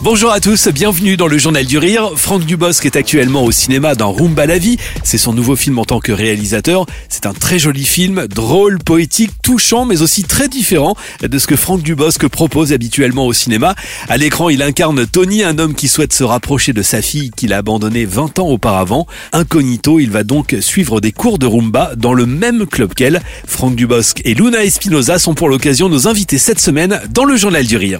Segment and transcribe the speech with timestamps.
[0.00, 2.12] Bonjour à tous, bienvenue dans le Journal du Rire.
[2.14, 4.76] Franck Dubosc est actuellement au cinéma dans Rumba la vie.
[5.02, 6.86] C'est son nouveau film en tant que réalisateur.
[7.08, 11.56] C'est un très joli film, drôle, poétique, touchant, mais aussi très différent de ce que
[11.56, 13.74] Franck Dubosc propose habituellement au cinéma.
[14.08, 17.52] À l'écran, il incarne Tony, un homme qui souhaite se rapprocher de sa fille qu'il
[17.52, 19.08] a abandonnée 20 ans auparavant.
[19.32, 23.20] Incognito, il va donc suivre des cours de Rumba dans le même club qu'elle.
[23.48, 27.66] Franck Dubosc et Luna Espinoza sont pour l'occasion nos invités cette semaine dans le Journal
[27.66, 27.98] du Rire.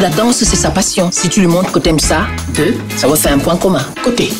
[0.00, 1.10] La danse, c'est sa passion.
[1.12, 3.84] Si tu lui montres que t'aimes ça, deux, ça va faire un point commun.
[4.02, 4.30] Côté.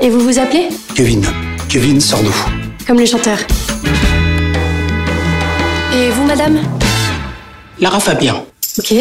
[0.00, 1.24] Et vous vous appelez Kevin.
[1.68, 2.34] Kevin Sardou.
[2.84, 3.38] Comme le chanteur.
[5.94, 6.58] Et vous, madame
[7.78, 8.44] Lara Fabien.
[8.78, 8.94] Ok.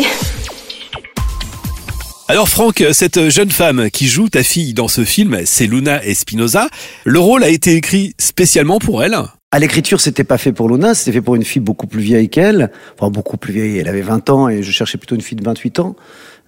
[2.27, 6.69] Alors Franck, cette jeune femme qui joue ta fille dans ce film, c'est Luna Espinoza.
[7.03, 9.17] Le rôle a été écrit spécialement pour elle.
[9.53, 12.29] À l'écriture, c'était pas fait pour Luna, c'était fait pour une fille beaucoup plus vieille
[12.29, 12.71] qu'elle.
[12.97, 15.43] Enfin, beaucoup plus vieille, elle avait 20 ans et je cherchais plutôt une fille de
[15.43, 15.97] 28 ans.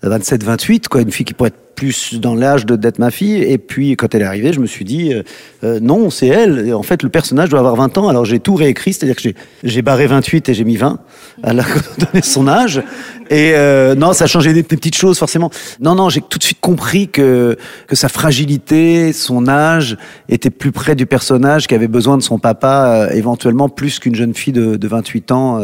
[0.04, 3.42] 27, 28, quoi, une fille qui pourrait être plus dans l'âge d'être ma fille.
[3.42, 5.24] Et puis, quand elle est arrivée, je me suis dit, euh,
[5.64, 6.74] euh, non, c'est elle.
[6.74, 8.08] En fait, le personnage doit avoir 20 ans.
[8.08, 9.30] Alors, j'ai tout réécrit, c'est-à-dire que
[9.64, 11.00] j'ai, barré 28 et j'ai mis 20.
[11.44, 11.64] Elle a
[11.98, 12.82] donné son âge.
[13.30, 15.50] Et euh, non, ça a changé des, petites choses, forcément.
[15.80, 17.58] Non, non, j'ai tout de suite compris que,
[17.88, 19.98] que sa fragilité, son âge,
[20.30, 24.34] était plus près du personnage qui avait besoin de son papa, éventuellement plus qu'une jeune
[24.34, 25.62] fille de, de 28 ans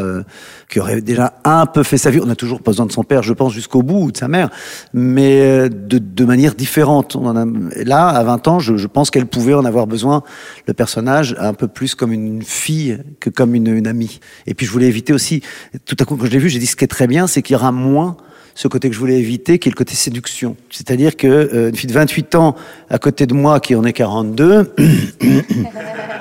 [0.69, 2.19] qui aurait déjà un peu fait sa vie.
[2.23, 4.49] On a toujours besoin de son père, je pense, jusqu'au bout, mère,
[4.93, 7.17] mais euh, de, manière différente.
[7.75, 10.23] Là, à 20 ans, je, pense qu'elle pouvait en avoir besoin,
[10.67, 14.19] le personnage, un peu plus comme une fille que comme une, une amie.
[14.47, 15.41] Et puis je voulais éviter aussi,
[15.85, 17.41] tout à coup, quand je l'ai vu, j'ai dit ce qui est très bien, c'est
[17.41, 18.17] qu'il y aura moins
[18.59, 20.57] ce côté que je voulais éviter, qui est le côté séduction.
[20.69, 22.55] C'est-à-dire que euh, une fille de 28 ans
[22.89, 24.73] à côté de moi, qui en est 42,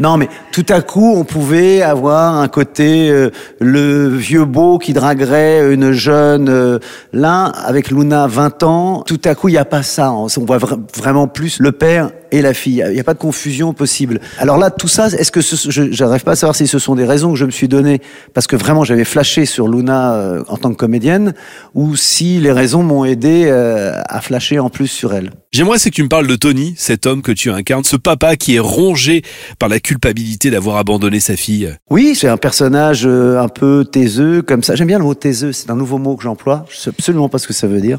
[0.00, 4.92] non, mais tout à coup, on pouvait avoir un côté euh, le vieux beau qui
[4.92, 6.48] draguerait une jeune.
[6.48, 6.78] Euh,
[7.12, 10.12] là, avec Luna, 20 ans, tout à coup, il n'y a pas ça.
[10.12, 12.84] On on voit vra- vraiment plus le père et la fille.
[12.88, 14.20] Il n'y a pas de confusion possible.
[14.38, 17.04] Alors là, tout ça, est-ce que ce, je pas à savoir si ce sont des
[17.04, 18.00] raisons que je me suis données
[18.34, 21.34] parce que vraiment j'avais flashé sur Luna euh, en tant que comédienne,
[21.74, 25.30] ou si les raisons m'ont aidé euh, à flasher en plus sur elle.
[25.58, 28.36] J'aimerais c'est que tu me parles de Tony, cet homme que tu incarnes, ce papa
[28.36, 29.22] qui est rongé
[29.58, 31.74] par la culpabilité d'avoir abandonné sa fille.
[31.90, 34.76] Oui, c'est un personnage euh, un peu taiseux, comme ça.
[34.76, 36.64] J'aime bien le mot taiseux, c'est un nouveau mot que j'emploie.
[36.70, 37.98] Je sais absolument pas ce que ça veut dire.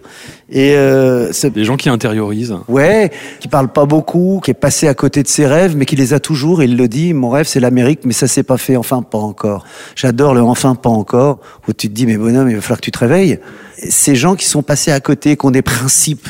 [0.49, 2.55] Et euh, c'est Des gens qui intériorisent.
[2.69, 3.11] Ouais,
[3.41, 6.13] qui parle pas beaucoup, qui est passé à côté de ses rêves, mais qui les
[6.13, 6.61] a toujours.
[6.61, 8.77] Et il le dit, mon rêve c'est l'Amérique, mais ça s'est pas fait.
[8.77, 9.65] Enfin, pas encore.
[9.97, 12.85] J'adore le enfin pas encore, où tu te dis, mais bonhomme, il va falloir que
[12.85, 13.37] tu te réveilles.
[13.89, 16.29] Ces gens qui sont passés à côté, qui ont des principes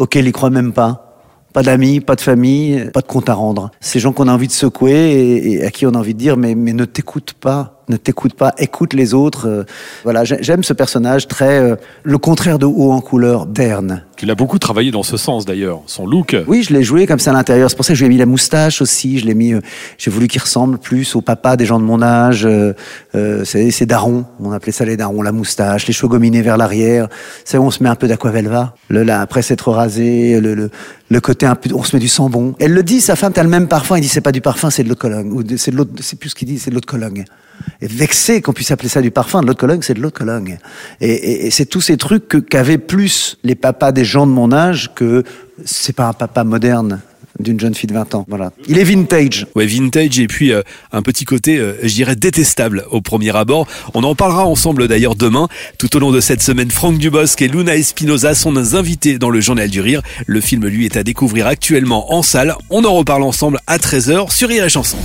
[0.00, 1.06] auxquels ils croient même pas.
[1.52, 3.72] Pas d'amis, pas de famille, pas de compte à rendre.
[3.80, 6.18] Ces gens qu'on a envie de secouer et, et à qui on a envie de
[6.18, 9.48] dire, mais, mais ne t'écoute pas, ne t'écoute pas, écoute les autres.
[9.48, 9.64] Euh,
[10.04, 11.74] voilà, j'ai- j'aime ce personnage très, euh,
[12.04, 14.04] le contraire de haut en couleur, d'Erne.
[14.22, 15.80] Il a beaucoup travaillé dans ce sens d'ailleurs.
[15.86, 16.36] Son look.
[16.46, 17.70] Oui, je l'ai joué comme ça à l'intérieur.
[17.70, 19.18] C'est pour ça que je lui ai mis la moustache aussi.
[19.18, 19.54] Je l'ai mis.
[19.54, 19.60] euh,
[19.98, 22.44] J'ai voulu qu'il ressemble plus au papa des gens de mon âge.
[22.44, 22.74] Euh,
[23.14, 24.24] euh, c'est darons.
[24.40, 25.22] On appelait ça les darons.
[25.22, 27.08] La moustache, les cheveux gominés vers l'arrière.
[27.44, 28.74] C'est on se met un peu d'aquavelva.
[28.88, 30.70] Le là après s'être rasé, le, le
[31.08, 31.70] le côté un peu.
[31.74, 32.54] On se met du sambon.
[32.60, 33.00] Elle le dit.
[33.00, 33.96] Sa femme, t'as le même parfum.
[33.96, 35.44] Il dit c'est pas du parfum, c'est de l'eau de Cologne.
[35.56, 35.86] C'est de l'eau.
[36.00, 36.58] C'est plus ce qu'il dit.
[36.58, 37.24] C'est de l'eau de Cologne.
[37.82, 40.08] Et vexé qu'on puisse appeler ça du parfum, de l'eau de Cologne, c'est de l'eau
[40.10, 40.58] de Cologne.
[41.00, 42.26] Et, c'est tous ces trucs
[42.86, 45.24] plus les papas des gens de mon âge que
[45.64, 47.00] c'est pas un papa moderne
[47.38, 48.26] d'une jeune fille de 20 ans.
[48.28, 48.52] Voilà.
[48.68, 49.46] Il est vintage.
[49.54, 50.62] Ouais, vintage et puis euh,
[50.92, 53.66] un petit côté, euh, je dirais, détestable au premier abord.
[53.94, 55.48] On en parlera ensemble d'ailleurs demain.
[55.78, 59.30] Tout au long de cette semaine, Franck Dubosc et Luna Espinoza sont nos invités dans
[59.30, 60.02] le Journal du Rire.
[60.26, 62.54] Le film, lui, est à découvrir actuellement en salle.
[62.68, 64.98] On en reparle ensemble à 13h sur Rire et Chanson.